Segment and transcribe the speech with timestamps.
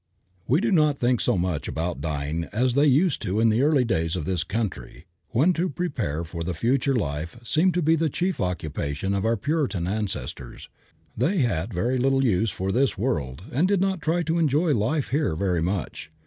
[0.47, 3.85] We do not think so much about dying as they used to in the early
[3.85, 8.09] days of this country, when to prepare for the future life seemed to be the
[8.09, 10.69] chief occupation of our Puritan ancestors.
[11.15, 15.09] They had very little use for this world and did not try to enjoy life
[15.09, 16.09] here very much.